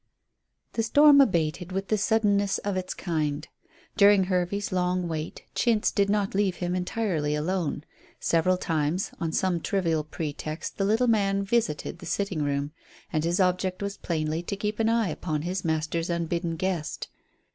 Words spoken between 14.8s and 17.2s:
eye upon his master's unbidden guest.